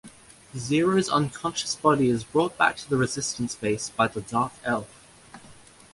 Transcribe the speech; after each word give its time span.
Zero's 0.57 1.09
unconscious 1.09 1.75
body 1.75 2.09
is 2.09 2.23
brought 2.23 2.57
back 2.57 2.75
to 2.77 2.89
the 2.89 2.97
Resistance 2.97 3.53
Base 3.53 3.91
by 3.91 4.07
the 4.07 4.21
Dark 4.21 4.53
Elf. 4.65 4.89